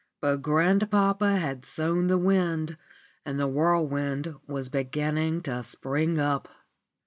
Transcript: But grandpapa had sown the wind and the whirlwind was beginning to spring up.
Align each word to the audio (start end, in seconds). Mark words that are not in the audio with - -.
But 0.19 0.37
grandpapa 0.37 1.37
had 1.37 1.63
sown 1.63 2.07
the 2.07 2.17
wind 2.17 2.75
and 3.23 3.39
the 3.39 3.47
whirlwind 3.47 4.33
was 4.47 4.67
beginning 4.67 5.41
to 5.43 5.61
spring 5.63 6.17
up. 6.17 6.47